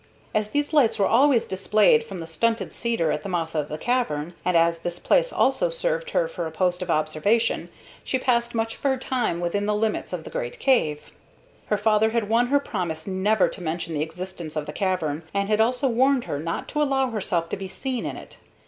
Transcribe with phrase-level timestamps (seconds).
[0.33, 3.77] As these lights were always displayed from the stunted cedar at the mouth of the
[3.77, 7.69] cavern, and as this place also served her for a post of observation,
[8.03, 11.11] she passed much of her time within the limits of the great cave.
[11.67, 15.49] Her father had won her promise never to mention the existence of the cavern, and
[15.49, 18.37] had also warned her not to allow herself to be seen in it.